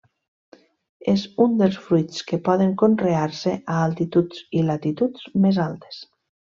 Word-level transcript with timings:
És 1.13 1.25
un 1.45 1.53
dels 1.59 1.77
fruits 1.83 2.25
que 2.31 2.41
poden 2.49 2.75
conrear-se 2.85 3.55
a 3.75 3.79
altituds 3.85 4.45
i 4.63 4.69
latituds 4.75 5.33
més 5.47 5.65
altes. 5.71 6.07